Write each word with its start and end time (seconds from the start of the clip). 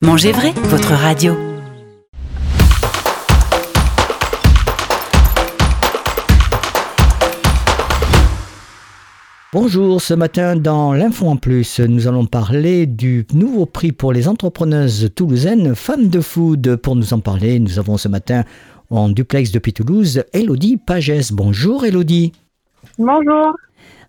Mangez 0.00 0.30
vrai, 0.30 0.52
votre 0.52 0.92
radio. 0.92 1.34
Bonjour, 9.52 10.00
ce 10.00 10.14
matin 10.14 10.54
dans 10.54 10.92
l'Info 10.92 11.26
en 11.26 11.36
Plus, 11.36 11.80
nous 11.80 12.06
allons 12.06 12.26
parler 12.26 12.86
du 12.86 13.26
nouveau 13.32 13.66
prix 13.66 13.90
pour 13.90 14.12
les 14.12 14.28
entrepreneuses 14.28 15.10
toulousaines 15.16 15.74
Femmes 15.74 16.06
de 16.06 16.20
Food. 16.20 16.76
Pour 16.76 16.94
nous 16.94 17.12
en 17.12 17.18
parler, 17.18 17.58
nous 17.58 17.80
avons 17.80 17.96
ce 17.96 18.06
matin 18.06 18.44
en 18.90 19.08
duplex 19.08 19.50
depuis 19.50 19.72
Toulouse 19.72 20.22
Elodie 20.32 20.76
Pagès. 20.76 21.32
Bonjour 21.32 21.84
Elodie. 21.84 22.30
Bonjour. 22.98 23.52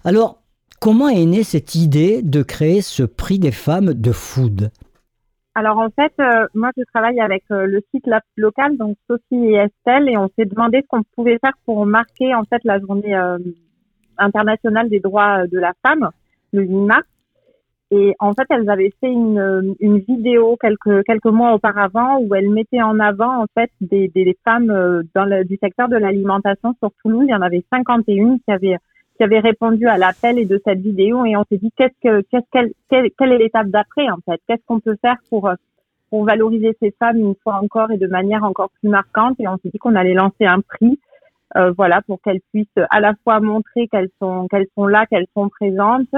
Alors, 0.06 0.44
comment 0.80 1.10
est 1.10 1.26
née 1.26 1.44
cette 1.44 1.74
idée 1.74 2.21
de 2.21 2.44
créer 2.44 2.84
ce 2.84 3.02
prix 3.02 3.40
des 3.40 3.52
femmes 3.52 3.96
de 3.96 4.12
food? 4.12 4.70
Alors 5.56 5.80
en 5.80 5.90
fait, 5.90 6.14
euh, 6.20 6.46
moi 6.54 6.70
je 6.78 6.84
travaille 6.94 7.20
avec 7.20 7.44
euh, 7.52 7.66
le 7.66 7.82
site 7.92 8.06
Lab 8.07 8.21
local, 8.38 8.78
donc 8.78 8.98
Sophie 9.07 9.48
et 9.48 9.56
Estelle, 9.56 10.07
et 10.07 10.18
on 10.18 10.30
s'est 10.38 10.46
demandé 10.46 10.82
ce 10.82 10.88
qu'on 10.88 11.04
pouvait 11.16 11.40
faire 11.40 11.54
pour 11.66 11.86
marquer 11.86 12.36
en 12.36 12.44
fait 12.44 12.62
la 12.64 12.80
journée 12.80 13.16
euh, 13.16 13.38
internationale 14.18 14.90
des 14.90 15.00
droits 15.00 15.48
de 15.48 15.60
la 15.60 15.74
femme, 15.86 16.10
le 16.54 16.62
8 16.64 16.76
mars. 16.86 17.07
Et 17.92 18.14
en 18.20 18.34
fait, 18.34 18.46
elles 18.52 18.70
avaient 18.70 18.93
fait 19.02 19.12
une, 19.12 19.76
une 19.80 19.98
vidéo 19.98 20.56
quelques 20.62 21.04
quelques 21.06 21.26
mois 21.26 21.54
auparavant 21.54 22.20
où 22.20 22.36
elles 22.36 22.52
mettaient 22.52 22.84
en 22.84 23.00
avant 23.00 23.42
en 23.42 23.46
fait 23.56 23.71
des, 23.82 24.07
des, 24.10 24.38
femmes 24.46 24.68
dans 25.16 25.26
le, 25.26 25.43
du 25.43 25.57
secteur 25.62 25.90
de 25.90 25.98
l'alimentation 25.98 26.76
sur 26.78 26.92
Toulouse. 27.02 27.26
Il 27.28 27.32
y 27.32 27.36
en 27.36 27.42
avait 27.42 27.66
51 27.74 28.38
qui 28.38 28.52
avaient 28.52 28.78
qui 29.19 29.23
avait 29.25 29.39
répondu 29.39 29.86
à 29.86 29.97
l'appel 29.97 30.39
et 30.39 30.46
de 30.46 30.61
cette 30.65 30.79
vidéo 30.79 31.25
et 31.25 31.36
on 31.36 31.43
s'est 31.50 31.57
dit 31.57 31.73
quelle, 31.75 31.91
est 32.31 33.38
l'étape 33.38 33.67
d'après 33.67 34.09
en 34.09 34.19
fait? 34.25 34.39
Qu'est-ce 34.47 34.66
qu'on 34.66 34.80
peut 34.80 34.95
faire 35.02 35.17
pour 35.30 35.52
pour 36.09 36.23
valoriser 36.23 36.75
ces 36.81 36.92
femmes 36.97 37.17
une 37.17 37.36
fois 37.44 37.59
encore 37.61 37.92
et 37.92 37.97
de 37.97 38.08
manière 38.08 38.45
encore 38.45 38.69
plus 38.80 38.88
marquante? 38.88 39.36
Et 39.42 39.47
on 39.50 39.58
s'est 39.58 39.69
dit 39.73 39.78
qu'on 39.78 39.95
allait 39.95 40.14
lancer 40.14 40.45
un 40.45 40.61
prix 40.61 40.98
euh, 41.58 41.73
voilà 41.76 42.02
pour 42.03 42.22
qu'elles 42.22 42.39
puissent 42.53 42.67
à 42.89 43.02
la 43.02 43.14
fois 43.26 43.42
montrer 43.42 43.89
qu'elles 43.89 44.09
sont 44.22 44.48
qu'elles 44.48 44.67
sont 44.73 44.88
là 44.88 45.06
qu'elles 45.06 45.28
sont 45.36 45.50
présentes 45.50 46.16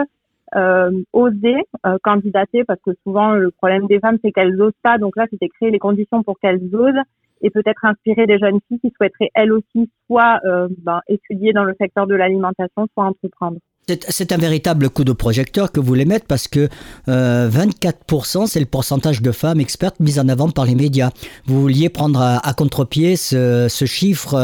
euh, 0.55 0.91
oser 1.11 1.55
euh, 1.87 1.97
candidater 2.03 2.63
parce 2.65 2.81
que 2.81 2.91
souvent 3.01 3.31
le 3.31 3.49
problème 3.49 3.87
des 3.87 3.99
femmes 3.99 4.19
c'est 4.23 4.31
qu'elles 4.31 4.61
osent 4.61 4.73
pas. 4.83 4.99
Donc 4.99 5.15
là 5.15 5.25
c'était 5.31 5.49
créer 5.49 5.71
les 5.71 5.79
conditions 5.79 6.21
pour 6.21 6.37
qu'elles 6.39 6.63
osent 6.75 7.01
et 7.41 7.49
peut-être 7.49 7.83
inspirer 7.85 8.25
des 8.25 8.37
jeunes 8.37 8.59
filles 8.67 8.79
qui 8.79 8.91
souhaiteraient 8.95 9.31
elles 9.33 9.51
aussi 9.51 9.89
soit 10.07 10.39
euh, 10.45 10.67
ben, 10.79 11.01
étudier 11.07 11.53
dans 11.53 11.63
le 11.63 11.73
secteur 11.79 12.07
de 12.07 12.15
l'alimentation, 12.15 12.87
soit 12.93 13.05
entreprendre. 13.05 13.57
C'est 13.87 14.31
un 14.31 14.37
véritable 14.37 14.89
coup 14.89 15.03
de 15.03 15.11
projecteur 15.11 15.71
que 15.71 15.79
vous 15.79 15.87
voulez 15.87 16.05
mettre 16.05 16.25
parce 16.27 16.47
que 16.47 16.69
24%, 17.07 18.45
c'est 18.45 18.59
le 18.59 18.67
pourcentage 18.67 19.21
de 19.21 19.31
femmes 19.31 19.59
expertes 19.59 19.99
mises 19.99 20.19
en 20.19 20.29
avant 20.29 20.49
par 20.49 20.65
les 20.65 20.75
médias. 20.75 21.09
Vous 21.45 21.59
vouliez 21.59 21.89
prendre 21.89 22.21
à, 22.21 22.53
contre-pied 22.53 23.15
ce, 23.15 23.67
ce, 23.69 23.85
chiffre 23.85 24.35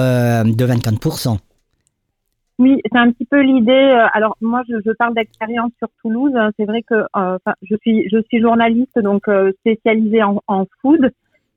de 0.44 0.66
24%. 0.66 1.38
Oui, 2.60 2.82
c'est 2.92 2.98
un 2.98 3.12
petit 3.12 3.26
peu 3.26 3.40
l'idée. 3.42 3.96
Alors 4.14 4.36
moi, 4.42 4.64
je, 4.68 4.76
je 4.84 4.92
parle 4.92 5.14
d'expérience 5.14 5.72
sur 5.78 5.88
Toulouse. 6.02 6.34
C'est 6.58 6.66
vrai 6.66 6.82
que 6.82 6.96
euh, 7.16 7.38
je 7.62 7.76
suis 7.82 8.10
je 8.10 8.18
suis 8.28 8.42
journaliste 8.42 9.00
donc 9.00 9.26
spécialisée 9.60 10.24
en, 10.24 10.42
en 10.48 10.66
food. 10.82 11.12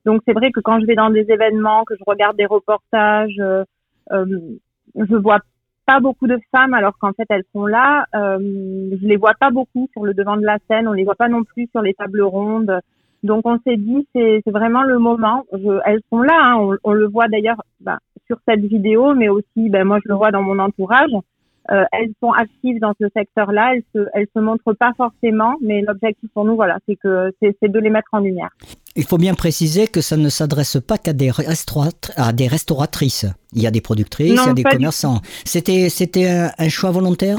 Donc 0.06 0.22
c'est 0.26 0.32
vrai 0.32 0.50
que 0.50 0.60
quand 0.60 0.80
je 0.80 0.86
vais 0.86 0.94
dans 0.94 1.10
des 1.10 1.26
événements, 1.30 1.84
que 1.84 1.94
je 1.96 2.04
regarde 2.06 2.36
des 2.36 2.46
reportages, 2.46 3.36
euh, 3.38 3.64
euh, 4.12 4.24
je 4.94 5.16
vois 5.16 5.40
pas 5.86 6.00
beaucoup 6.00 6.26
de 6.26 6.38
femmes 6.54 6.74
alors 6.74 6.96
qu'en 6.98 7.12
fait 7.12 7.26
elles 7.28 7.44
sont 7.52 7.66
là. 7.66 8.06
Euh, 8.14 8.38
je 8.40 9.06
les 9.06 9.16
vois 9.16 9.34
pas 9.38 9.50
beaucoup 9.50 9.88
sur 9.92 10.04
le 10.04 10.14
devant 10.14 10.36
de 10.36 10.44
la 10.44 10.58
scène, 10.68 10.88
on 10.88 10.92
les 10.92 11.04
voit 11.04 11.16
pas 11.16 11.28
non 11.28 11.44
plus 11.44 11.68
sur 11.70 11.82
les 11.82 11.94
tables 11.94 12.22
rondes. 12.22 12.80
Donc 13.22 13.46
on 13.46 13.58
s'est 13.66 13.76
dit 13.76 14.06
c'est 14.14 14.42
vraiment 14.46 14.82
le 14.82 14.98
moment. 14.98 15.44
Elles 15.84 16.00
sont 16.10 16.22
là, 16.22 16.38
hein. 16.42 16.56
on, 16.58 16.76
on, 16.84 16.92
le 16.92 17.06
voit 17.06 17.28
d'ailleurs 17.28 17.62
bah, 17.80 17.98
sur 18.26 18.38
cette 18.48 18.60
vidéo, 18.60 19.14
mais 19.14 19.28
aussi 19.28 19.68
ben, 19.68 19.84
moi 19.84 19.98
je 20.02 20.08
le 20.08 20.14
vois 20.14 20.30
dans 20.30 20.42
mon 20.42 20.58
entourage. 20.58 21.10
Euh, 21.70 21.84
elles 21.92 22.12
sont 22.20 22.32
actives 22.32 22.80
dans 22.80 22.94
ce 23.00 23.06
secteur-là, 23.14 23.74
elles 23.74 23.82
se, 23.94 24.08
elles 24.14 24.26
se 24.34 24.40
montrent 24.40 24.72
pas 24.72 24.92
forcément, 24.96 25.54
mais 25.60 25.82
l'objectif 25.82 26.28
pour 26.34 26.44
nous, 26.44 26.56
voilà, 26.56 26.78
c'est 26.88 26.96
que 26.96 27.32
c'est 27.40 27.70
de 27.70 27.78
les 27.78 27.90
mettre 27.90 28.08
en 28.12 28.20
lumière. 28.20 28.50
Il 28.96 29.04
faut 29.04 29.18
bien 29.18 29.34
préciser 29.34 29.86
que 29.86 30.00
ça 30.00 30.16
ne 30.16 30.28
s'adresse 30.28 30.78
pas 30.80 30.98
qu'à 30.98 31.12
des, 31.12 31.30
à 32.16 32.32
des 32.32 32.48
restauratrices. 32.48 33.26
Il 33.52 33.62
y 33.62 33.66
a 33.66 33.70
des 33.70 33.80
productrices, 33.80 34.40
il 34.42 34.46
y 34.46 34.50
a 34.50 34.54
des 34.54 34.64
commerçants. 34.64 35.20
C'était 35.44 35.88
c'était 35.90 36.28
un, 36.58 36.68
choix 36.68 36.90
volontaire? 36.90 37.38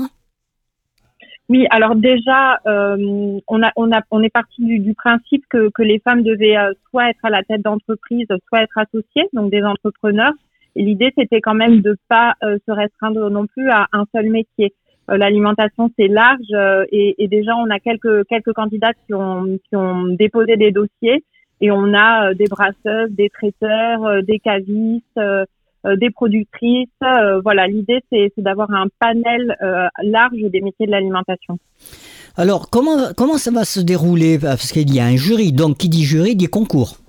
Oui, 1.49 1.67
alors 1.69 1.95
déjà, 1.95 2.59
euh, 2.65 3.39
on, 3.47 3.61
a, 3.61 3.71
on, 3.75 3.91
a, 3.91 4.01
on 4.11 4.23
est 4.23 4.29
parti 4.29 4.63
du, 4.63 4.79
du 4.79 4.93
principe 4.93 5.43
que, 5.49 5.69
que 5.75 5.81
les 5.81 5.99
femmes 5.99 6.23
devaient 6.23 6.55
euh, 6.55 6.71
soit 6.89 7.09
être 7.09 7.19
à 7.23 7.29
la 7.29 7.43
tête 7.43 7.61
d'entreprise, 7.61 8.27
soit 8.47 8.61
être 8.61 8.77
associées, 8.77 9.27
donc 9.33 9.51
des 9.51 9.61
entrepreneurs. 9.61 10.31
L'idée, 10.75 11.11
c'était 11.17 11.41
quand 11.41 11.53
même 11.53 11.81
de 11.81 11.97
pas 12.07 12.33
euh, 12.43 12.57
se 12.67 12.71
restreindre 12.71 13.29
non 13.29 13.45
plus 13.45 13.69
à 13.69 13.87
un 13.91 14.05
seul 14.13 14.29
métier. 14.29 14.73
Euh, 15.09 15.17
l'alimentation, 15.17 15.91
c'est 15.97 16.07
large 16.07 16.39
euh, 16.53 16.85
et, 16.91 17.21
et, 17.23 17.27
déjà, 17.27 17.55
on 17.55 17.69
a 17.69 17.79
quelques 17.79 18.25
quelques 18.27 18.53
candidats 18.53 18.93
qui 18.93 19.13
ont 19.13 19.57
qui 19.67 19.75
ont 19.75 20.05
déposé 20.07 20.55
des 20.55 20.71
dossiers 20.71 21.23
et 21.59 21.71
on 21.71 21.93
a 21.93 22.33
des 22.33 22.45
brasseuses, 22.45 23.11
des 23.11 23.29
traiteurs, 23.29 24.23
des 24.23 24.39
cavistes, 24.39 25.21
des 25.85 26.09
productrices. 26.09 26.89
voilà, 27.43 27.67
l'idée, 27.67 27.99
c'est 28.09 28.31
d'avoir 28.37 28.71
un 28.71 28.87
panel 28.99 29.55
large 30.01 30.39
des 30.39 30.59
métiers 30.61 30.87
de 30.87 30.91
l'alimentation. 30.91 31.59
Alors, 32.35 32.71
comment 32.71 33.13
comment 33.15 33.37
ça 33.37 33.51
va 33.51 33.63
se 33.63 33.79
dérouler? 33.79 34.39
Parce 34.39 34.71
qu'il 34.71 34.91
y 34.91 34.99
a 34.99 35.05
un 35.05 35.17
jury, 35.17 35.51
donc 35.51 35.77
qui 35.77 35.87
dit 35.87 36.03
jury 36.03 36.35
dit 36.35 36.47
concours. 36.47 37.00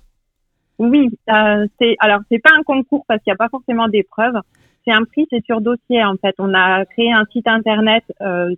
Oui, 0.82 1.10
euh, 1.31 1.65
c'est 1.81 1.94
alors 2.00 2.22
c'est 2.28 2.41
pas 2.41 2.50
un 2.59 2.65
concours 2.65 3.04
parce 3.06 3.22
qu'il 3.22 3.31
n'y 3.31 3.34
a 3.34 3.37
pas 3.37 3.48
forcément 3.48 3.87
d'épreuves. 3.87 4.34
C'est 4.84 4.93
un 4.93 5.04
prix, 5.04 5.28
c'est 5.31 5.44
sur 5.44 5.60
dossier 5.60 6.03
en 6.04 6.16
fait. 6.16 6.34
On 6.41 6.53
a 6.54 6.84
créé 6.87 7.12
un 7.12 7.25
site 7.32 7.47
internet 7.47 8.03
euh, 8.20 8.53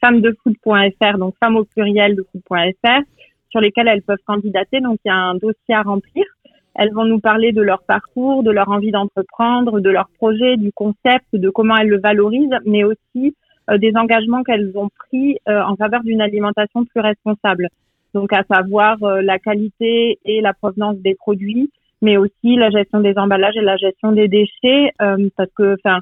femmedefood.fr, 0.00 1.18
donc 1.18 1.34
femme 1.38 1.54
au 1.54 1.64
pluriel 1.64 2.16
de 2.16 2.26
food.fr, 2.32 3.02
sur 3.50 3.60
lesquels 3.60 3.86
elles 3.86 4.02
peuvent 4.02 4.24
candidater. 4.26 4.80
Donc 4.80 4.98
il 5.04 5.08
y 5.08 5.12
a 5.12 5.14
un 5.14 5.34
dossier 5.34 5.72
à 5.72 5.82
remplir. 5.82 6.24
Elles 6.74 6.92
vont 6.92 7.04
nous 7.04 7.20
parler 7.20 7.52
de 7.52 7.62
leur 7.62 7.84
parcours, 7.84 8.42
de 8.42 8.50
leur 8.50 8.68
envie 8.70 8.90
d'entreprendre, 8.90 9.78
de 9.78 9.90
leur 9.90 10.08
projet, 10.18 10.56
du 10.56 10.72
concept, 10.72 11.26
de 11.32 11.48
comment 11.48 11.76
elles 11.76 11.88
le 11.88 12.00
valorisent, 12.00 12.58
mais 12.66 12.82
aussi 12.82 13.36
euh, 13.70 13.78
des 13.78 13.92
engagements 13.94 14.42
qu'elles 14.42 14.72
ont 14.74 14.88
pris 14.88 15.38
euh, 15.48 15.62
en 15.62 15.76
faveur 15.76 16.02
d'une 16.02 16.22
alimentation 16.22 16.84
plus 16.84 17.00
responsable 17.00 17.68
donc 18.14 18.32
à 18.32 18.42
savoir 18.44 19.02
euh, 19.02 19.22
la 19.22 19.38
qualité 19.38 20.18
et 20.24 20.40
la 20.40 20.54
provenance 20.54 20.96
des 20.98 21.14
produits, 21.14 21.70
mais 22.02 22.16
aussi 22.16 22.56
la 22.56 22.70
gestion 22.70 23.00
des 23.00 23.16
emballages 23.16 23.56
et 23.56 23.62
la 23.62 23.76
gestion 23.76 24.12
des 24.12 24.28
déchets, 24.28 24.92
euh, 25.02 25.28
parce 25.36 25.50
que, 25.56 25.74
enfin, 25.74 26.00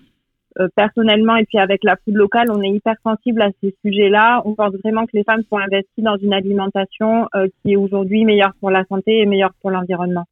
euh, 0.59 0.69
personnellement 0.75 1.37
et 1.37 1.45
puis 1.45 1.59
avec 1.59 1.85
la 1.85 1.97
food 1.97 2.15
locale, 2.15 2.51
on 2.51 2.63
est 2.63 2.71
hyper 2.71 2.95
sensible 3.03 3.43
à 3.43 3.51
ces 3.63 3.75
sujets-là. 3.85 4.43
On 4.45 4.55
pense 4.55 4.73
vraiment 4.83 5.05
que 5.05 5.13
les 5.15 5.25
femmes 5.25 5.43
sont 5.51 5.59
investies 5.59 6.03
dans 6.03 6.17
une 6.17 6.33
alimentation 6.33 7.27
qui 7.63 7.73
est 7.73 7.77
aujourd'hui 7.77 8.25
meilleure 8.25 8.55
pour 8.61 8.71
la 8.71 8.85
santé 8.85 9.21
et 9.21 9.27
meilleure 9.27 9.53
pour 9.61 9.71
l'environnement. 9.71 10.25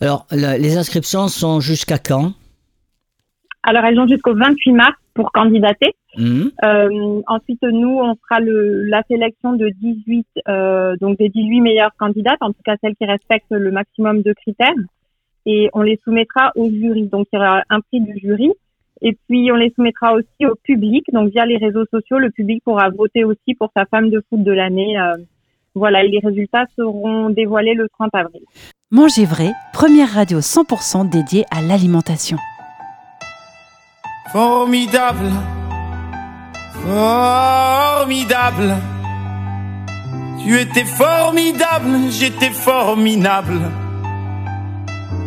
Alors, 0.00 0.26
les 0.32 0.78
inscriptions 0.78 1.28
sont 1.28 1.60
jusqu'à 1.60 1.98
quand? 1.98 2.32
Alors, 3.62 3.84
elles 3.84 4.00
ont 4.00 4.06
jusqu'au 4.06 4.34
28 4.34 4.72
mars 4.72 4.96
pour 5.18 5.32
candidater. 5.32 5.96
Mhm. 6.16 6.52
Euh, 6.64 7.22
ensuite, 7.26 7.62
nous, 7.62 7.98
on 7.98 8.14
fera 8.22 8.38
le, 8.38 8.84
la 8.84 9.02
sélection 9.10 9.52
de 9.52 9.68
18, 9.68 10.26
euh, 10.46 10.94
donc 11.00 11.18
des 11.18 11.28
18 11.28 11.60
meilleures 11.60 11.96
candidates, 11.98 12.38
en 12.40 12.52
tout 12.52 12.62
cas 12.64 12.76
celles 12.80 12.94
qui 12.94 13.04
respectent 13.04 13.50
le 13.50 13.72
maximum 13.72 14.22
de 14.22 14.32
critères, 14.32 14.80
et 15.44 15.70
on 15.72 15.82
les 15.82 15.98
soumettra 16.04 16.52
au 16.54 16.70
jury. 16.70 17.08
Donc, 17.08 17.26
il 17.32 17.36
y 17.36 17.38
aura 17.40 17.62
un 17.68 17.80
prix 17.80 18.00
du 18.00 18.16
jury, 18.16 18.52
et 19.02 19.18
puis 19.26 19.50
on 19.50 19.56
les 19.56 19.72
soumettra 19.74 20.14
aussi 20.14 20.46
au 20.46 20.54
public. 20.62 21.04
Donc, 21.12 21.30
via 21.30 21.44
les 21.44 21.56
réseaux 21.56 21.86
sociaux, 21.90 22.18
le 22.18 22.30
public 22.30 22.62
pourra 22.62 22.90
voter 22.90 23.24
aussi 23.24 23.56
pour 23.58 23.72
sa 23.76 23.84
femme 23.86 24.10
de 24.10 24.22
foot 24.28 24.44
de 24.44 24.52
l'année. 24.52 24.96
Euh, 25.00 25.16
voilà, 25.74 26.04
et 26.04 26.08
les 26.08 26.20
résultats 26.20 26.66
seront 26.76 27.30
dévoilés 27.30 27.74
le 27.74 27.88
30 27.98 28.10
avril. 28.12 28.42
Manger 28.92 29.24
vrai, 29.24 29.50
première 29.72 30.10
radio 30.14 30.38
100% 30.38 31.10
dédiée 31.10 31.44
à 31.50 31.60
l'alimentation. 31.60 32.38
Formidable, 34.32 35.32
formidable. 36.84 38.76
Tu 40.44 40.60
étais 40.60 40.84
formidable, 40.84 42.10
j'étais 42.10 42.50
formidable. 42.50 43.70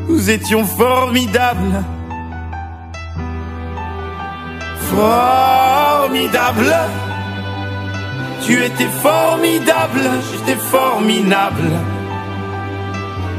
Nous 0.08 0.30
étions 0.30 0.64
formidables. 0.66 1.84
Formidable. 4.96 6.74
Tu 8.46 8.64
étais 8.64 8.90
formidable, 9.02 10.10
j'étais 10.32 10.60
formidable. 10.60 11.72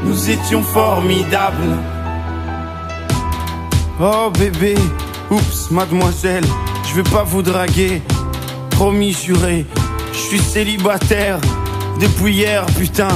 Nous 0.03 0.29
étions 0.29 0.61
formidables. 0.61 1.77
Oh 4.01 4.29
bébé, 4.37 4.75
Oups, 5.33 5.71
mademoiselle, 5.71 6.45
je 6.87 6.93
vais 6.93 7.09
pas 7.09 7.23
vous 7.23 7.41
draguer. 7.41 8.03
Promis, 8.69 9.13
juré, 9.13 9.65
je 10.11 10.17
suis 10.17 10.39
célibataire 10.39 11.39
depuis 11.99 12.35
hier, 12.35 12.63
putain. 12.77 13.07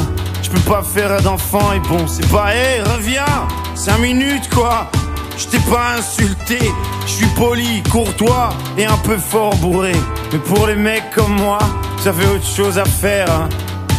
Je 0.42 0.50
peux 0.50 0.60
pas 0.62 0.82
faire 0.82 1.22
d'enfant 1.22 1.74
et 1.74 1.80
bon, 1.80 2.08
c'est 2.08 2.28
pas, 2.30 2.56
hé, 2.56 2.82
reviens, 2.82 3.48
cinq 3.76 4.00
minutes 4.00 4.50
quoi. 4.50 4.90
Je 5.38 5.46
t'ai 5.46 5.60
pas 5.60 5.98
insulté, 6.00 6.58
je 7.06 7.12
suis 7.12 7.28
poli, 7.36 7.84
courtois 7.92 8.50
et 8.80 8.86
un 8.86 8.98
peu 8.98 9.18
fort 9.18 9.56
bourré. 9.58 9.94
Mais 10.34 10.40
pour 10.40 10.66
les 10.66 10.76
mecs 10.76 11.12
comme 11.14 11.36
moi, 11.36 11.60
j'avais 12.04 12.26
autre 12.26 12.48
chose 12.48 12.80
à 12.80 12.86
faire. 12.86 13.30
Hein. 13.30 13.48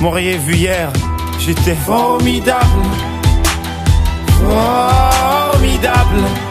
M'auriez 0.00 0.38
vu 0.38 0.54
hier, 0.54 0.90
j'étais 1.38 1.76
formidable. 1.76 2.66
Formidable. 4.40 6.47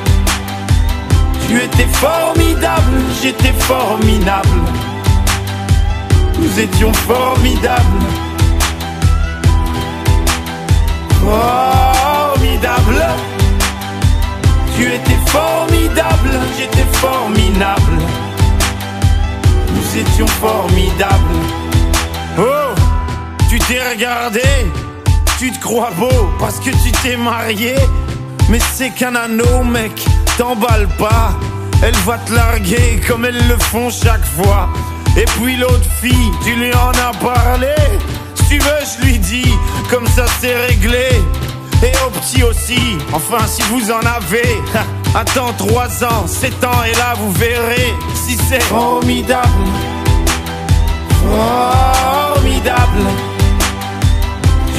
Tu 1.48 1.56
étais 1.64 1.88
formidable, 1.94 2.98
j'étais 3.22 3.54
formidable. 3.54 4.62
Nous 6.38 6.60
étions 6.60 6.92
formidables. 6.94 8.06
Formidable. 11.22 13.06
Tu 14.76 14.84
étais 14.94 15.20
formidable, 15.28 16.32
j'étais 16.58 16.86
formidable. 16.98 17.98
Nous 19.74 20.00
étions 20.02 20.28
formidables. 20.28 21.38
Oh, 22.38 22.76
tu 23.50 23.58
t'es 23.60 23.90
regardé, 23.90 24.44
tu 25.40 25.52
te 25.52 25.60
crois 25.60 25.92
beau 25.98 26.30
parce 26.40 26.60
que 26.60 26.72
tu 26.72 26.92
t'es 27.02 27.16
marié. 27.16 27.76
Mais 28.50 28.60
c'est 28.74 28.92
qu'un 28.92 29.16
anneau, 29.16 29.64
mec, 29.64 29.92
t'emballe 30.38 30.88
pas. 30.98 31.32
Elle 31.84 31.96
va 32.06 32.18
te 32.18 32.34
larguer 32.34 33.02
comme 33.08 33.26
elles 33.26 33.48
le 33.48 33.58
font 33.58 33.90
chaque 33.90 34.26
fois. 34.26 34.70
Et 35.18 35.26
puis 35.40 35.58
l'autre 35.58 35.90
fille, 36.02 36.32
tu 36.44 36.54
lui 36.56 36.74
en 36.74 36.92
as 36.92 37.14
parlé. 37.18 37.76
Si 38.36 38.46
tu 38.48 38.60
veux, 38.60 38.84
je 38.86 39.06
lui 39.06 39.20
dis, 39.20 39.54
comme 39.90 40.08
ça 40.08 40.26
c'est 40.40 40.56
réglé. 40.68 41.10
Et 41.84 41.92
au 42.06 42.10
petit 42.10 42.44
aussi, 42.44 42.98
enfin 43.14 43.46
si 43.46 43.62
vous 43.64 43.92
en 43.92 44.00
avez. 44.00 44.62
Attends 45.14 45.54
3 45.58 46.04
ans, 46.06 46.28
7 46.28 46.64
ans 46.64 46.84
et 46.84 46.96
là 46.98 47.14
vous 47.20 47.32
verrez 47.34 47.94
si 48.16 48.38
c'est 48.50 48.64
formidable. 48.64 49.48
Formidable. 51.22 53.04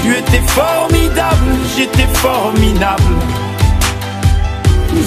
Tu 0.03 0.17
étais 0.17 0.43
formidable, 0.47 1.47
j'étais 1.77 2.09
formidable. 2.15 3.03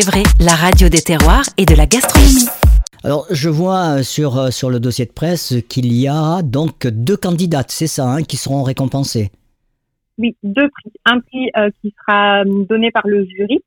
Vrai, 0.00 0.22
la 0.40 0.54
radio 0.54 0.88
des 0.88 1.02
terroirs 1.02 1.44
et 1.58 1.66
de 1.66 1.74
la 1.74 1.84
gastronomie. 1.84 2.48
Alors, 3.04 3.26
je 3.30 3.50
vois 3.50 3.98
euh, 3.98 4.02
sur, 4.02 4.38
euh, 4.38 4.50
sur 4.50 4.70
le 4.70 4.80
dossier 4.80 5.04
de 5.04 5.12
presse 5.12 5.54
qu'il 5.68 5.92
y 5.92 6.08
a 6.08 6.40
donc 6.40 6.86
deux 6.86 7.18
candidates, 7.18 7.70
c'est 7.70 7.86
ça, 7.86 8.08
hein, 8.08 8.22
qui 8.22 8.38
seront 8.38 8.62
récompensées. 8.62 9.30
Oui, 10.16 10.34
deux 10.42 10.70
prix. 10.70 10.92
Un 11.04 11.20
prix 11.20 11.50
euh, 11.58 11.68
qui 11.82 11.94
sera 12.00 12.42
donné 12.70 12.90
par 12.90 13.06
le 13.06 13.26
jury 13.26 13.60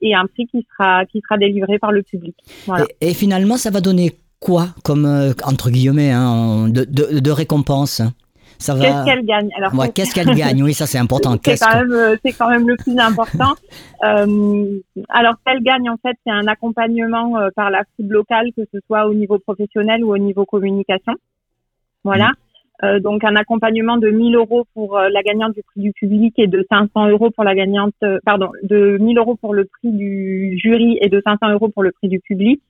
et 0.00 0.12
un 0.12 0.26
prix 0.26 0.48
qui 0.48 0.66
sera, 0.72 1.06
qui 1.06 1.20
sera 1.20 1.38
délivré 1.38 1.78
par 1.78 1.92
le 1.92 2.02
public. 2.02 2.34
Voilà. 2.66 2.84
Et, 3.00 3.14
finalement, 3.14 3.56
ça 3.56 3.70
va 3.70 3.80
donner 3.80 4.16
quoi 4.40 4.70
comme, 4.82 5.06
entre 5.44 5.70
guillemets, 5.70 6.10
hein, 6.10 6.68
de, 6.68 6.84
de, 6.84 7.20
de 7.20 7.30
récompense? 7.30 8.02
Qu'est-ce 8.58 9.04
qu'elle 9.04 9.24
gagne? 9.24 9.50
Alors, 9.56 9.92
qu'est-ce 9.92 10.14
qu'elle 10.14 10.34
gagne? 10.34 10.62
Oui, 10.62 10.74
ça 10.74 10.86
c'est 10.86 10.98
important. 10.98 11.36
c'est 11.44 11.58
quand, 11.58 11.74
même, 11.74 11.92
euh, 11.92 12.16
c'est 12.24 12.32
quand 12.32 12.48
même 12.48 12.68
le 12.68 12.76
plus 12.76 12.98
important. 12.98 13.54
euh, 14.04 14.78
alors, 15.08 15.34
qu'elle 15.44 15.62
gagne, 15.62 15.88
en 15.90 15.96
fait, 15.96 16.16
c'est 16.26 16.32
un 16.32 16.46
accompagnement 16.46 17.38
euh, 17.38 17.48
par 17.54 17.70
la 17.70 17.82
food 17.96 18.10
locale, 18.10 18.50
que 18.56 18.62
ce 18.72 18.78
soit 18.86 19.06
au 19.06 19.14
niveau 19.14 19.38
professionnel 19.38 20.04
ou 20.04 20.12
au 20.12 20.18
niveau 20.18 20.44
communication. 20.44 21.14
Voilà. 22.04 22.28
Mm. 22.28 22.84
Euh, 22.84 23.00
donc, 23.00 23.22
un 23.24 23.36
accompagnement 23.36 23.96
de 23.96 24.10
1000 24.10 24.34
euros 24.34 24.66
pour 24.74 24.98
la 24.98 25.22
gagnante 25.22 25.54
du 25.54 25.62
prix 25.62 25.80
du 25.80 25.92
public 25.92 26.34
et 26.38 26.48
de 26.48 26.66
500 26.68 27.08
euros 27.08 27.30
pour 27.30 27.44
la 27.44 27.54
gagnante, 27.54 27.94
pardon, 28.24 28.50
de 28.62 28.98
1000 28.98 29.18
euros 29.18 29.36
pour 29.36 29.54
le 29.54 29.66
prix 29.66 29.92
du 29.92 30.58
jury 30.58 30.98
et 31.00 31.08
de 31.08 31.22
500 31.24 31.50
euros 31.50 31.68
pour 31.68 31.82
le 31.82 31.92
prix 31.92 32.08
du 32.08 32.18
public. 32.20 32.60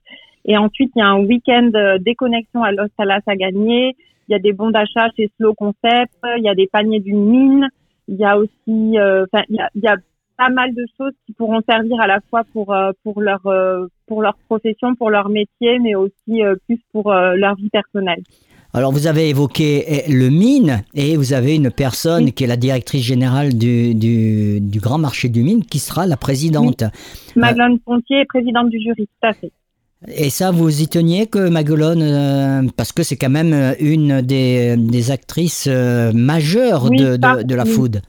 Et 0.45 0.57
ensuite, 0.57 0.91
il 0.95 0.99
y 0.99 1.01
a 1.01 1.07
un 1.07 1.23
week-end 1.23 1.71
déconnexion 1.99 2.63
à 2.63 2.71
Los 2.71 2.89
Salas 2.97 3.21
à 3.25 3.35
gagner. 3.35 3.95
Il 4.27 4.33
y 4.33 4.35
a 4.35 4.39
des 4.39 4.53
bons 4.53 4.71
d'achat 4.71 5.09
chez 5.15 5.31
Slow 5.37 5.53
Concept, 5.53 6.13
il 6.37 6.43
y 6.43 6.49
a 6.49 6.55
des 6.55 6.67
paniers 6.67 6.99
d'une 6.99 7.25
mine, 7.25 7.67
il 8.07 8.15
y 8.15 8.25
a 8.25 8.37
aussi, 8.37 8.97
euh, 8.97 9.25
enfin, 9.31 9.43
il, 9.49 9.57
y 9.75 9.87
a, 9.87 9.95
pas 10.35 10.49
mal 10.49 10.73
de 10.73 10.83
choses 10.97 11.13
qui 11.25 11.33
pourront 11.33 11.61
servir 11.69 12.01
à 12.01 12.07
la 12.07 12.19
fois 12.29 12.43
pour 12.53 12.73
euh, 12.73 12.91
pour 13.03 13.21
leur 13.21 13.45
euh, 13.45 13.85
pour 14.07 14.23
leur 14.23 14.35
profession, 14.49 14.95
pour 14.95 15.11
leur 15.11 15.29
métier, 15.29 15.77
mais 15.79 15.93
aussi 15.93 16.41
plus 16.65 16.79
pour 16.91 17.13
leur 17.13 17.55
vie 17.55 17.69
personnelle. 17.69 18.23
Alors 18.75 18.91
vous 18.91 19.05
avez 19.05 19.29
évoqué 19.29 19.83
eh, 19.87 20.11
le 20.11 20.29
mine 20.29 20.83
et 20.95 21.15
vous 21.15 21.33
avez 21.33 21.53
une 21.53 21.69
personne 21.69 22.31
qui 22.31 22.43
est 22.43 22.47
la 22.47 22.57
directrice 22.57 23.03
générale 23.03 23.55
du, 23.55 23.93
du, 23.93 24.59
du, 24.59 24.79
grand 24.79 24.97
marché 24.97 25.29
du 25.29 25.43
mine 25.43 25.63
qui 25.63 25.77
sera 25.77 26.07
la 26.07 26.17
présidente. 26.17 26.83
Oui. 27.35 27.43
Pontier 27.85 28.21
est 28.21 28.25
présidente 28.25 28.69
du 28.71 28.79
jury, 28.79 29.05
tout 29.05 29.27
à 29.27 29.33
fait. 29.33 29.51
Et 30.07 30.29
ça, 30.29 30.51
vous 30.51 30.81
y 30.81 30.87
teniez 30.87 31.27
que 31.27 31.49
Maguelone, 31.49 32.01
euh, 32.01 32.69
parce 32.75 32.91
que 32.91 33.03
c'est 33.03 33.15
quand 33.15 33.29
même 33.29 33.53
euh, 33.53 33.73
une 33.79 34.21
des, 34.21 34.75
des 34.75 35.11
actrices 35.11 35.67
euh, 35.71 36.11
majeures 36.13 36.89
de, 36.89 37.15
de, 37.43 37.55
la 37.55 37.65
food. 37.65 38.01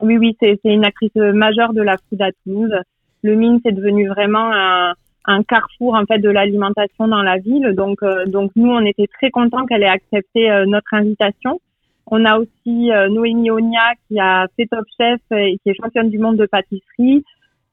Oui, 0.00 0.18
oui, 0.18 0.36
c'est 0.40 0.58
une 0.64 0.84
actrice 0.84 1.14
majeure 1.14 1.72
de 1.72 1.80
la 1.80 1.96
food 2.08 2.20
à 2.20 2.30
Toulouse. 2.44 2.74
Le 3.22 3.34
Mine, 3.36 3.60
c'est 3.64 3.72
devenu 3.72 4.08
vraiment 4.08 4.52
un, 4.52 4.92
un, 5.26 5.42
carrefour 5.44 5.94
en 5.94 6.04
fait 6.04 6.18
de 6.18 6.28
l'alimentation 6.28 7.08
dans 7.08 7.22
la 7.22 7.38
ville. 7.38 7.72
Donc, 7.74 8.00
donc 8.26 8.50
nous, 8.56 8.70
on 8.70 8.84
était 8.84 9.06
très 9.06 9.30
contents 9.30 9.64
qu'elle 9.64 9.84
ait 9.84 9.88
accepté 9.88 10.48
notre 10.66 10.92
invitation. 10.92 11.60
On 12.08 12.24
a 12.24 12.36
aussi 12.38 12.90
Noémie 13.10 13.50
Onia 13.50 13.92
qui 14.08 14.18
a 14.18 14.48
fait 14.56 14.66
Top 14.66 14.84
Chef 14.98 15.20
et 15.30 15.56
qui 15.62 15.70
est 15.70 15.80
championne 15.80 16.10
du 16.10 16.18
monde 16.18 16.36
de 16.36 16.46
pâtisserie. 16.46 17.22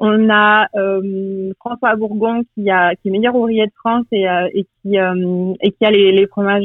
On 0.02 0.30
a 0.30 0.68
euh, 0.76 1.52
François 1.60 1.96
Bourgon 1.98 2.44
qui 2.56 2.70
a 2.70 2.96
qui 2.96 3.10
est 3.10 3.12
meilleur 3.12 3.36
ouvrier 3.36 3.66
de 3.66 3.72
France 3.80 4.06
et, 4.14 4.30
euh, 4.30 4.48
et 4.54 4.66
qui 4.82 4.98
euh, 4.98 5.54
et 5.62 5.72
qui 5.72 5.86
a 5.86 5.92
les, 5.92 6.14
les 6.14 6.26
fromages 6.28 6.64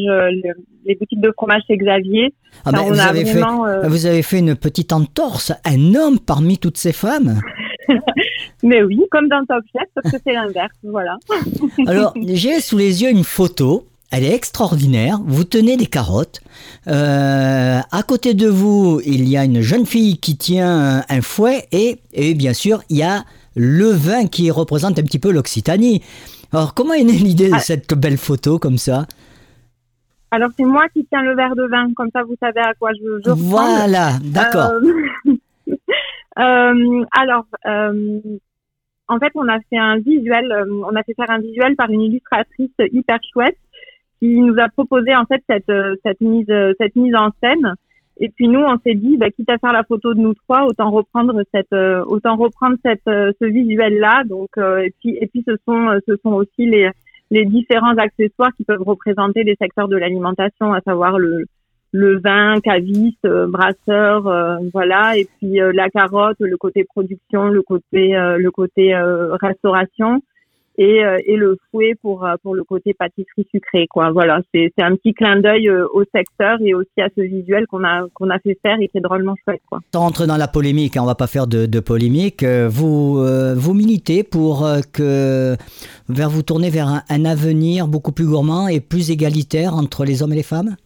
les, 0.84 0.94
boutiques 0.94 1.20
de 1.20 1.32
fromage 1.32 1.62
chez 1.66 1.76
Xavier. 1.76 2.32
Ah 2.64 2.70
ben, 2.70 2.82
vous, 2.82 3.00
avez 3.00 3.24
fait, 3.24 3.40
vous 3.88 4.06
avez 4.06 4.22
fait 4.22 4.38
une 4.38 4.54
petite 4.54 4.92
entorse, 4.92 5.52
un 5.64 5.94
homme 5.96 6.20
parmi 6.20 6.58
toutes 6.58 6.76
ces 6.76 6.92
femmes. 6.92 7.40
Mais 8.62 8.82
oui, 8.82 9.02
comme 9.10 9.28
dans 9.28 9.44
Top 9.44 9.64
Chef, 9.72 9.88
parce 9.94 10.12
que 10.12 10.18
c'est 10.24 10.32
l'inverse, 10.32 10.74
voilà. 10.84 11.16
Alors, 11.86 12.14
j'ai 12.16 12.60
sous 12.60 12.78
les 12.78 13.02
yeux 13.02 13.10
une 13.10 13.24
photo 13.24 13.84
elle 14.16 14.24
est 14.24 14.34
extraordinaire. 14.34 15.18
Vous 15.24 15.44
tenez 15.44 15.76
des 15.76 15.86
carottes. 15.86 16.40
Euh, 16.86 17.80
à 17.90 18.02
côté 18.02 18.34
de 18.34 18.48
vous, 18.48 19.00
il 19.04 19.28
y 19.28 19.36
a 19.36 19.44
une 19.44 19.60
jeune 19.60 19.86
fille 19.86 20.18
qui 20.18 20.36
tient 20.36 21.02
un 21.08 21.20
fouet 21.22 21.66
et, 21.72 21.98
et 22.12 22.34
bien 22.34 22.52
sûr, 22.52 22.82
il 22.90 22.98
y 22.98 23.02
a 23.02 23.24
le 23.56 23.90
vin 23.90 24.26
qui 24.26 24.50
représente 24.50 24.98
un 24.98 25.02
petit 25.02 25.18
peu 25.18 25.30
l'Occitanie. 25.32 26.02
Alors, 26.52 26.74
comment 26.74 26.94
est 26.94 27.04
née 27.04 27.12
l'idée 27.12 27.48
de 27.48 27.54
Ah. 27.54 27.58
cette 27.60 27.94
belle 27.94 28.18
photo 28.18 28.58
comme 28.58 28.78
ça? 28.78 29.06
Alors 30.30 30.50
c'est 30.56 30.64
moi 30.64 30.88
qui 30.92 31.06
tiens 31.06 31.22
le 31.22 31.36
verre 31.36 31.54
de 31.54 31.62
vin, 31.62 31.92
comme 31.94 32.10
ça 32.12 32.24
vous 32.24 32.34
savez 32.40 32.58
à 32.60 32.74
quoi 32.74 32.90
je, 32.92 33.20
je. 33.24 33.30
Voilà, 33.30 34.18
d'accord. 34.24 34.72
Euh, 34.72 35.32
euh, 36.40 37.04
alors, 37.16 37.46
euh, 37.66 38.20
en 39.06 39.18
fait, 39.20 39.30
on 39.36 39.46
a 39.48 39.58
fait 39.70 39.78
un 39.78 39.98
visuel, 39.98 40.50
euh, 40.50 40.64
on 40.90 40.96
a 40.96 41.04
fait 41.04 41.14
faire 41.14 41.30
un 41.30 41.38
visuel 41.38 41.76
par 41.76 41.88
une 41.88 42.00
illustratrice 42.00 42.72
hyper 42.92 43.18
chouette 43.32 43.56
qui 44.24 44.40
nous 44.40 44.58
a 44.58 44.68
proposé 44.68 45.14
en 45.14 45.26
fait 45.26 45.42
cette 45.48 45.68
euh, 45.68 45.96
cette 46.04 46.20
mise 46.20 46.48
euh, 46.48 46.72
cette 46.80 46.96
mise 46.96 47.14
en 47.14 47.30
scène. 47.42 47.74
Et 48.18 48.28
puis 48.28 48.46
nous, 48.46 48.60
on 48.60 48.78
s'est 48.78 48.94
dit, 48.94 49.16
bah, 49.16 49.28
quitte 49.30 49.50
à 49.50 49.58
faire 49.58 49.72
la 49.72 49.82
photo 49.82 50.14
de 50.14 50.20
nous 50.20 50.34
trois, 50.34 50.64
autant 50.66 50.90
reprendre 50.92 51.42
cette 51.52 51.72
euh, 51.72 52.04
autant 52.06 52.36
reprendre 52.36 52.76
cette 52.84 53.02
ce 53.04 53.44
visuel 53.44 53.98
là. 53.98 54.22
Donc 54.24 54.50
euh, 54.56 54.78
et 54.78 54.94
puis 55.00 55.18
et 55.20 55.26
puis 55.26 55.44
ce 55.46 55.56
sont 55.66 55.98
ce 56.08 56.16
sont 56.22 56.32
aussi 56.32 56.66
les 56.66 56.90
les 57.30 57.44
différents 57.44 57.96
accessoires 57.96 58.52
qui 58.56 58.64
peuvent 58.64 58.82
représenter 58.82 59.42
les 59.42 59.56
secteurs 59.60 59.88
de 59.88 59.96
l'alimentation, 59.96 60.72
à 60.72 60.80
savoir 60.80 61.18
le 61.18 61.44
le 61.96 62.18
vin, 62.18 62.58
caviste, 62.60 63.24
brasseur, 63.24 64.22
voilà, 64.72 65.16
et 65.16 65.28
puis 65.38 65.60
la 65.72 65.88
carotte, 65.90 66.36
le 66.40 66.56
côté 66.56 66.82
production, 66.82 67.50
le 67.50 67.62
côté 67.62 68.14
le 68.14 68.50
côté 68.50 68.96
restauration 69.40 70.20
et, 70.76 71.04
euh, 71.04 71.18
et 71.26 71.36
le 71.36 71.58
fouet 71.70 71.94
pour 72.02 72.24
euh, 72.24 72.34
pour 72.42 72.54
le 72.54 72.64
côté 72.64 72.94
pâtisserie 72.94 73.46
sucrée 73.50 73.86
quoi. 73.88 74.10
Voilà, 74.10 74.40
c'est 74.52 74.72
c'est 74.76 74.84
un 74.84 74.96
petit 74.96 75.14
clin 75.14 75.40
d'œil 75.40 75.68
euh, 75.68 75.86
au 75.92 76.04
secteur 76.14 76.58
et 76.60 76.74
aussi 76.74 77.00
à 77.00 77.08
ce 77.16 77.22
visuel 77.22 77.66
qu'on 77.66 77.84
a 77.84 78.06
qu'on 78.14 78.30
a 78.30 78.38
fait 78.38 78.58
faire 78.62 78.76
et 78.80 78.88
qui 78.88 79.00
drôlement 79.00 79.34
chouette 79.44 79.62
quoi. 79.68 79.80
Rentrer 79.94 80.26
dans 80.26 80.36
la 80.36 80.48
polémique, 80.48 80.96
hein, 80.96 81.02
on 81.02 81.06
va 81.06 81.14
pas 81.14 81.26
faire 81.26 81.46
de, 81.46 81.66
de 81.66 81.80
polémique. 81.80 82.44
Vous, 82.44 83.18
euh, 83.18 83.54
vous 83.56 83.74
militez 83.74 84.22
pour 84.22 84.64
euh, 84.64 84.80
que 84.92 85.56
vers 86.08 86.30
vous 86.30 86.42
tourner 86.42 86.70
vers 86.70 87.02
un 87.08 87.24
avenir 87.24 87.88
beaucoup 87.88 88.12
plus 88.12 88.26
gourmand 88.26 88.68
et 88.68 88.80
plus 88.80 89.10
égalitaire 89.10 89.74
entre 89.74 90.04
les 90.04 90.22
hommes 90.22 90.32
et 90.32 90.36
les 90.36 90.42
femmes? 90.42 90.76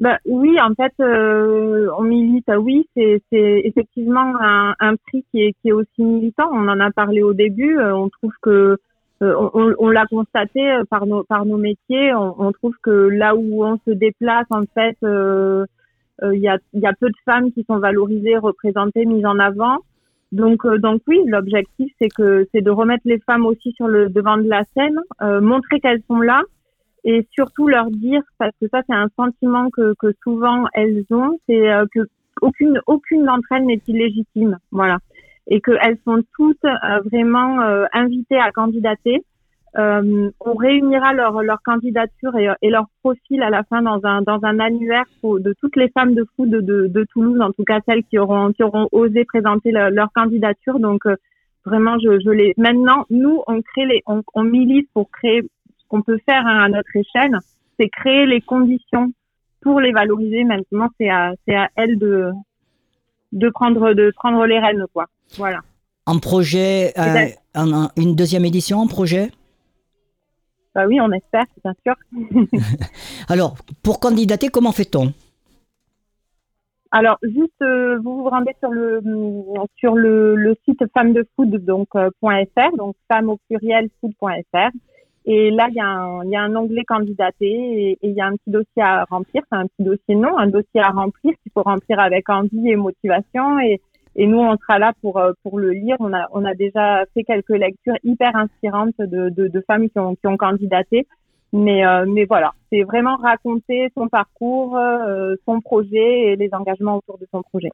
Bah, 0.00 0.18
oui, 0.26 0.56
en 0.60 0.74
fait, 0.74 0.92
euh, 1.00 1.88
on 1.98 2.02
milite. 2.04 2.48
euh, 2.50 2.56
Oui, 2.56 2.88
c'est 2.96 3.20
c'est 3.32 3.62
effectivement 3.64 4.32
un, 4.40 4.74
un 4.78 4.94
prix 4.96 5.24
qui 5.32 5.42
est, 5.42 5.52
qui 5.60 5.68
est 5.70 5.72
aussi 5.72 6.04
militant. 6.04 6.48
On 6.52 6.68
en 6.68 6.78
a 6.80 6.90
parlé 6.92 7.22
au 7.22 7.34
début. 7.34 7.78
euh, 7.78 7.96
on 7.96 8.08
trouve 8.08 8.32
que 8.42 8.76
euh, 9.22 9.34
on, 9.54 9.74
on- 9.78 9.88
l'a 9.90 10.06
constaté 10.06 10.70
euh, 10.70 10.84
par 10.88 11.06
nos 11.06 11.24
par 11.24 11.44
nos 11.46 11.56
métiers. 11.58 12.14
On, 12.14 12.40
on 12.40 12.52
trouve 12.52 12.76
que 12.82 12.90
là 12.90 13.34
où 13.34 13.64
on 13.64 13.76
se 13.86 13.90
déplace, 13.90 14.46
en 14.50 14.62
fait, 14.72 14.96
euh, 15.02 15.66
euh, 16.22 16.34
il 16.36 16.40
y 16.42 16.48
a 16.48 16.58
il 16.74 16.80
y 16.80 16.86
a 16.86 16.92
peu 16.94 17.08
de 17.08 17.16
femmes 17.24 17.52
qui 17.52 17.64
sont 17.64 17.78
valorisées, 17.78 18.36
représentées, 18.38 19.06
mises 19.06 19.26
en 19.26 19.38
avant. 19.40 19.78
Donc 20.32 20.64
euh, 20.66 20.78
donc 20.78 21.02
oui, 21.08 21.20
l'objectif 21.26 21.92
c'est 22.00 22.10
que 22.10 22.46
c'est 22.52 22.60
de 22.62 22.70
remettre 22.70 23.02
les 23.06 23.18
femmes 23.20 23.46
aussi 23.46 23.72
sur 23.72 23.88
le 23.88 24.08
devant 24.10 24.36
de 24.36 24.48
la 24.48 24.62
scène, 24.76 24.98
euh, 25.22 25.40
montrer 25.40 25.80
qu'elles 25.80 26.02
sont 26.08 26.20
là 26.20 26.42
et 27.04 27.26
surtout 27.32 27.68
leur 27.68 27.90
dire 27.90 28.22
parce 28.38 28.52
que 28.60 28.68
ça 28.68 28.80
c'est 28.86 28.94
un 28.94 29.08
sentiment 29.16 29.70
que, 29.70 29.94
que 29.98 30.12
souvent 30.22 30.64
elles 30.74 31.04
ont 31.10 31.38
c'est 31.46 31.70
euh, 31.70 31.86
que 31.94 32.00
aucune 32.42 32.80
aucune 32.86 33.24
d'entre 33.24 33.52
elles 33.52 33.66
n'est 33.66 33.82
illégitime 33.86 34.58
voilà. 34.70 34.98
Et 35.50 35.60
qu'elles 35.60 35.98
sont 36.04 36.22
toutes 36.36 36.64
euh, 36.64 37.00
vraiment 37.10 37.60
euh, 37.62 37.86
invitées 37.92 38.38
à 38.38 38.50
candidater. 38.52 39.24
Euh, 39.78 40.30
on 40.40 40.54
réunira 40.54 41.12
leur 41.12 41.42
leur 41.42 41.62
candidature 41.62 42.34
et, 42.36 42.48
et 42.62 42.70
leur 42.70 42.86
profil 43.02 43.42
à 43.42 43.50
la 43.50 43.62
fin 43.64 43.82
dans 43.82 44.00
un 44.04 44.22
dans 44.22 44.40
un 44.42 44.58
annuaire 44.60 45.04
de 45.22 45.54
toutes 45.60 45.76
les 45.76 45.90
femmes 45.90 46.14
de 46.14 46.26
foot 46.34 46.48
de, 46.48 46.60
de, 46.60 46.86
de 46.86 47.06
Toulouse 47.12 47.40
en 47.40 47.52
tout 47.52 47.64
cas 47.64 47.80
celles 47.86 48.02
qui 48.04 48.18
auront 48.18 48.52
qui 48.52 48.62
auront 48.62 48.88
osé 48.92 49.24
présenter 49.24 49.70
leur, 49.70 50.08
candidature. 50.14 50.80
Donc 50.80 51.04
euh, 51.06 51.16
vraiment 51.66 51.98
je, 51.98 52.18
je 52.18 52.30
les 52.30 52.54
maintenant 52.56 53.04
nous 53.10 53.42
on 53.46 53.60
crée 53.60 53.86
les 53.86 54.02
on, 54.06 54.22
on 54.34 54.42
milite 54.42 54.88
pour 54.94 55.10
créer 55.10 55.42
qu'on 55.88 56.02
peut 56.02 56.18
faire 56.26 56.46
hein, 56.46 56.64
à 56.64 56.68
notre 56.68 56.94
échelle, 56.94 57.36
c'est 57.78 57.88
créer 57.88 58.26
les 58.26 58.40
conditions 58.40 59.12
pour 59.60 59.80
les 59.80 59.92
valoriser. 59.92 60.44
Maintenant, 60.44 60.88
c'est 60.98 61.10
à, 61.10 61.32
c'est 61.46 61.54
à 61.54 61.68
elles 61.76 61.98
de, 61.98 62.32
de 63.32 63.48
prendre, 63.48 63.94
de 63.94 64.12
prendre 64.16 64.44
les 64.46 64.58
rênes, 64.58 64.84
quoi. 64.92 65.06
Voilà. 65.36 65.60
En 66.06 66.18
projet, 66.18 66.92
euh, 66.98 67.28
une 67.96 68.14
deuxième 68.14 68.44
édition 68.44 68.78
en 68.78 68.86
projet? 68.86 69.30
Bah 70.74 70.86
oui, 70.86 71.00
on 71.00 71.10
espère, 71.12 71.44
bien 71.64 71.74
sûr. 71.84 71.94
Alors, 73.28 73.56
pour 73.82 74.00
candidater, 74.00 74.48
comment 74.48 74.72
fait-on? 74.72 75.12
Alors, 76.90 77.18
juste, 77.22 77.60
euh, 77.60 77.98
vous 78.02 78.22
vous 78.22 78.28
rendez 78.30 78.54
sur 78.60 78.70
le 78.70 79.02
sur 79.76 79.94
le, 79.94 80.34
le 80.34 80.56
site 80.64 80.82
femme 80.94 81.12
de 81.12 81.26
food 81.36 81.62
donc 81.64 81.88
euh, 81.96 82.08
.fr, 82.22 82.76
donc 82.78 82.96
femme 83.08 83.28
au 83.28 83.38
pluriel 83.48 83.90
food.fr. 84.00 84.70
Et 85.30 85.50
là, 85.50 85.66
il 85.70 85.74
y, 85.76 85.80
a 85.80 85.86
un- 85.86 86.24
y 86.24 86.36
a 86.36 86.42
un 86.42 86.56
onglet 86.56 86.84
candidater 86.84 87.46
et 87.92 87.98
il 88.02 88.12
y 88.12 88.20
a 88.20 88.26
un 88.26 88.32
petit 88.32 88.50
dossier 88.50 88.82
à 88.82 89.04
remplir. 89.10 89.42
C'est 89.50 89.58
un 89.58 89.66
petit 89.66 89.84
dossier 89.84 90.14
non, 90.14 90.38
un 90.38 90.46
dossier 90.48 90.80
à 90.80 90.88
remplir 90.90 91.34
qu'il 91.42 91.52
faut 91.52 91.62
remplir 91.62 92.00
avec 92.00 92.28
envie 92.30 92.70
et 92.70 92.76
motivation. 92.76 93.60
Et, 93.60 93.80
et 94.16 94.26
nous, 94.26 94.38
on 94.40 94.56
sera 94.56 94.78
là 94.78 94.92
pour 95.02 95.18
euh, 95.18 95.32
pour 95.42 95.58
le 95.58 95.70
lire. 95.72 95.96
On 96.00 96.12
a 96.14 96.26
on 96.32 96.44
a 96.46 96.54
déjà 96.54 97.04
fait 97.12 97.24
quelques 97.24 97.50
lectures 97.50 97.98
hyper 98.04 98.34
inspirantes 98.36 98.96
de 98.98 99.28
de, 99.28 99.48
de 99.48 99.60
femmes 99.68 99.88
qui 99.90 99.98
ont 99.98 100.14
qui 100.16 100.26
ont 100.26 100.38
candidaté. 100.38 101.06
Mais 101.52 101.84
euh, 101.86 102.04
mais 102.06 102.26
voilà, 102.26 102.52
c'est 102.70 102.82
vraiment 102.82 103.16
raconter 103.16 103.88
son 103.96 104.08
parcours, 104.08 104.76
euh, 104.76 105.34
son 105.46 105.60
projet 105.60 106.32
et 106.32 106.36
les 106.36 106.50
engagements 106.52 106.98
autour 106.98 107.18
de 107.18 107.26
son 107.32 107.42
projet. 107.42 107.70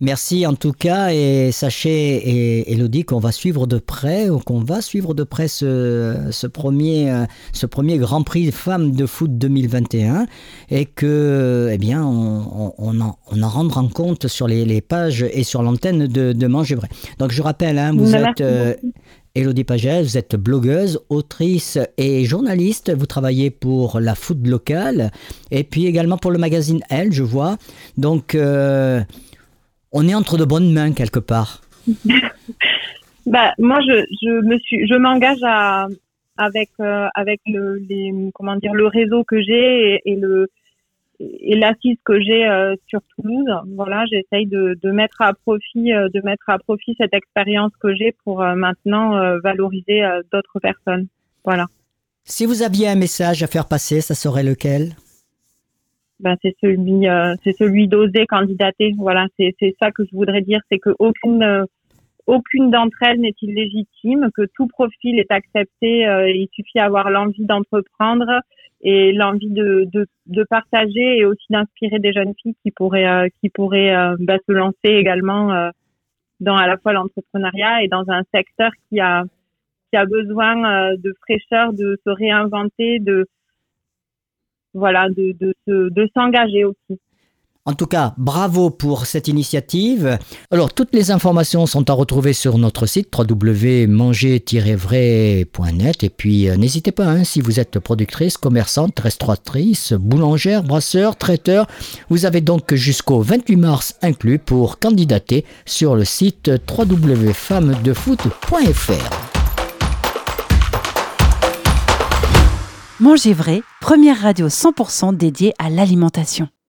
Merci 0.00 0.44
en 0.48 0.54
tout 0.54 0.72
cas 0.72 1.12
et 1.12 1.52
sachez 1.52 1.90
et 1.90 2.72
Elodie 2.72 3.04
qu'on 3.04 3.20
va 3.20 3.30
suivre 3.30 3.68
de 3.68 3.78
près 3.78 4.28
ou 4.30 4.40
qu'on 4.40 4.58
va 4.58 4.80
suivre 4.80 5.14
de 5.14 5.22
près 5.22 5.46
ce, 5.46 6.16
ce 6.32 6.48
premier 6.48 7.08
euh, 7.08 7.24
ce 7.52 7.66
premier 7.66 7.98
Grand 7.98 8.24
Prix 8.24 8.50
Femmes 8.50 8.90
de 8.90 9.06
foot 9.06 9.38
2021 9.38 10.26
et 10.70 10.86
que 10.86 11.68
eh 11.70 11.78
bien 11.78 12.04
on, 12.04 13.00
en, 13.00 13.16
on 13.30 13.42
en 13.44 13.48
rendra 13.48 13.84
compte 13.94 14.26
sur 14.26 14.48
les, 14.48 14.64
les 14.64 14.80
pages 14.80 15.22
et 15.22 15.44
sur 15.44 15.62
l'antenne 15.62 16.08
de, 16.08 16.32
de 16.32 16.46
Manger 16.48 16.74
Vrai. 16.74 16.88
Donc 17.20 17.30
je 17.30 17.40
rappelle 17.40 17.78
hein, 17.78 17.92
vous 17.92 18.10
Merci 18.10 18.16
êtes 18.16 18.40
euh. 18.40 18.74
Elodie 19.34 19.64
Pagès, 19.64 20.02
vous 20.02 20.18
êtes 20.18 20.36
blogueuse, 20.36 21.00
autrice 21.08 21.78
et 21.96 22.24
journaliste. 22.24 22.92
Vous 22.94 23.06
travaillez 23.06 23.50
pour 23.50 23.98
la 23.98 24.14
food 24.14 24.46
locale 24.46 25.10
et 25.50 25.64
puis 25.64 25.86
également 25.86 26.18
pour 26.18 26.30
le 26.30 26.38
magazine 26.38 26.80
Elle, 26.90 27.12
je 27.12 27.22
vois. 27.22 27.56
Donc, 27.96 28.34
euh, 28.34 29.00
on 29.90 30.06
est 30.06 30.14
entre 30.14 30.36
de 30.36 30.44
bonnes 30.44 30.72
mains 30.72 30.92
quelque 30.92 31.18
part. 31.18 31.62
Bah 33.26 33.52
moi 33.58 33.78
je 33.80 34.40
me 34.42 34.58
suis 34.58 34.86
je 34.88 34.96
m'engage 34.98 35.42
avec 36.36 36.70
euh, 36.80 37.06
avec 37.14 37.40
le 37.46 38.30
comment 38.34 38.56
dire 38.56 38.74
le 38.74 38.88
réseau 38.88 39.22
que 39.22 39.40
j'ai 39.40 40.00
et 40.04 40.16
le 40.16 40.48
et 41.20 41.56
l'assise 41.56 41.96
que 42.04 42.20
j'ai 42.20 42.46
euh, 42.46 42.74
sur 42.88 43.00
Toulouse. 43.14 43.48
Voilà, 43.74 44.04
j'essaye 44.10 44.46
de, 44.46 44.78
de 44.82 44.90
mettre 44.90 45.20
à 45.20 45.32
profit 45.34 45.92
euh, 45.92 46.08
de 46.12 46.20
mettre 46.22 46.48
à 46.48 46.58
profit 46.58 46.94
cette 46.98 47.14
expérience 47.14 47.72
que 47.80 47.94
j'ai 47.94 48.12
pour 48.24 48.42
euh, 48.42 48.54
maintenant 48.54 49.16
euh, 49.16 49.38
valoriser 49.40 50.02
euh, 50.02 50.22
d'autres 50.32 50.58
personnes. 50.60 51.06
Voilà. 51.44 51.66
Si 52.24 52.46
vous 52.46 52.62
aviez 52.62 52.88
un 52.88 52.94
message 52.94 53.42
à 53.42 53.46
faire 53.46 53.68
passer, 53.68 54.00
ça 54.00 54.14
serait 54.14 54.44
lequel? 54.44 54.94
Ben 56.20 56.36
c'est 56.40 56.54
celui 56.60 57.08
euh, 57.08 57.34
c'est 57.42 57.52
celui 57.52 57.88
d'oser 57.88 58.26
candidater 58.26 58.92
voilà 58.96 59.26
c'est 59.36 59.56
c'est 59.58 59.74
ça 59.82 59.90
que 59.90 60.04
je 60.04 60.14
voudrais 60.14 60.40
dire 60.40 60.60
c'est 60.70 60.78
que 60.78 60.90
aucune 61.00 61.42
euh, 61.42 61.64
aucune 62.26 62.70
d'entre 62.70 62.96
elles 63.02 63.20
n'est 63.20 63.34
illégitime 63.42 64.30
que 64.34 64.42
tout 64.54 64.66
profil 64.66 65.18
est 65.18 65.30
accepté 65.30 66.06
euh, 66.06 66.30
il 66.30 66.48
suffit 66.52 66.78
d'avoir 66.78 67.10
l'envie 67.10 67.44
d'entreprendre 67.44 68.40
et 68.80 69.12
l'envie 69.12 69.50
de, 69.50 69.88
de 69.92 70.06
de 70.26 70.44
partager 70.44 71.18
et 71.18 71.24
aussi 71.24 71.46
d'inspirer 71.50 71.98
des 71.98 72.12
jeunes 72.12 72.34
filles 72.40 72.56
qui 72.62 72.70
pourraient 72.70 73.06
euh, 73.06 73.28
qui 73.40 73.48
pourraient 73.50 73.94
euh, 73.94 74.16
ben, 74.18 74.38
se 74.46 74.52
lancer 74.52 74.76
également 74.84 75.52
euh, 75.52 75.70
dans 76.40 76.56
à 76.56 76.66
la 76.66 76.76
fois 76.78 76.92
l'entrepreneuriat 76.92 77.82
et 77.82 77.88
dans 77.88 78.04
un 78.08 78.22
secteur 78.34 78.70
qui 78.88 79.00
a 79.00 79.24
qui 79.90 79.96
a 79.96 80.06
besoin 80.06 80.92
euh, 80.92 80.96
de 80.96 81.14
fraîcheur 81.22 81.72
de 81.72 81.98
se 82.04 82.10
réinventer 82.10 82.98
de 82.98 83.26
voilà, 84.74 85.08
de, 85.10 85.36
de, 85.40 85.54
de 85.66 86.08
s'engager 86.14 86.64
aussi. 86.64 87.00
En 87.64 87.74
tout 87.74 87.86
cas, 87.86 88.12
bravo 88.18 88.70
pour 88.70 89.06
cette 89.06 89.28
initiative. 89.28 90.18
Alors, 90.50 90.74
toutes 90.74 90.92
les 90.92 91.12
informations 91.12 91.64
sont 91.66 91.88
à 91.90 91.92
retrouver 91.92 92.32
sur 92.32 92.58
notre 92.58 92.86
site 92.86 93.16
www.manger-vrai.net. 93.16 96.02
Et 96.02 96.10
puis, 96.10 96.48
euh, 96.48 96.56
n'hésitez 96.56 96.90
pas, 96.90 97.06
hein, 97.06 97.22
si 97.22 97.40
vous 97.40 97.60
êtes 97.60 97.78
productrice, 97.78 98.36
commerçante, 98.36 98.98
restauratrice, 98.98 99.92
boulangère, 99.92 100.64
brasseur, 100.64 101.14
traiteur, 101.14 101.68
vous 102.10 102.26
avez 102.26 102.40
donc 102.40 102.74
jusqu'au 102.74 103.20
28 103.20 103.54
mars 103.54 103.94
inclus 104.02 104.40
pour 104.40 104.80
candidater 104.80 105.44
sur 105.64 105.94
le 105.94 106.04
site 106.04 106.50
www.femmedefoot.fr. 106.68 109.10
Manger 112.98 113.34
vrai, 113.34 113.62
première 113.80 114.20
radio 114.20 114.48
100% 114.48 115.16
dédiée 115.16 115.54
à 115.60 115.70
l'alimentation. 115.70 116.48